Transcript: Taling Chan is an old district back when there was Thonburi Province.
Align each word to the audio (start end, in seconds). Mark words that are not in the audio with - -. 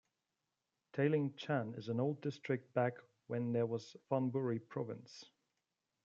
Taling 0.93 1.35
Chan 1.37 1.75
is 1.77 1.87
an 1.87 1.99
old 1.99 2.21
district 2.21 2.73
back 2.73 2.95
when 3.27 3.51
there 3.53 3.67
was 3.67 3.95
Thonburi 4.09 4.57
Province. 4.67 5.25